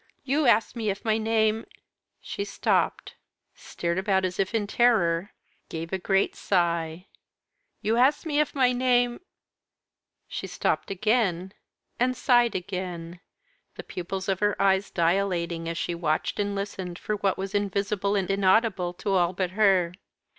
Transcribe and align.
You 0.23 0.47
asked 0.47 0.75
me 0.75 0.89
if 0.89 1.05
my 1.05 1.19
name" 1.19 1.63
she 2.19 2.43
stopped, 2.43 3.13
stared 3.53 3.99
about 3.99 4.25
as 4.25 4.39
if 4.39 4.55
in 4.55 4.65
terror, 4.65 5.29
gave 5.69 5.93
a 5.93 5.99
great 5.99 6.35
sigh, 6.35 7.05
"You 7.83 7.97
asked 7.97 8.25
me 8.25 8.39
if 8.39 8.55
my 8.55 8.71
name" 8.71 9.21
She 10.27 10.47
stopped 10.47 10.89
again 10.89 11.53
and 11.99 12.17
sighed 12.17 12.55
again, 12.55 13.19
the 13.75 13.83
pupils 13.83 14.27
of 14.27 14.39
her 14.39 14.59
eyes 14.59 14.89
dilating 14.89 15.69
as 15.69 15.77
she 15.77 15.93
watched 15.93 16.39
and 16.39 16.55
listened 16.55 16.97
for 16.97 17.17
what 17.17 17.37
was 17.37 17.53
invisible 17.53 18.15
and 18.15 18.27
inaudible 18.31 18.93
to 18.95 19.11
all 19.11 19.33
but 19.33 19.51
her. 19.51 19.93